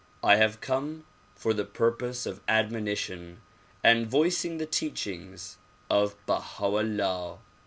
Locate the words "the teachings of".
4.57-6.15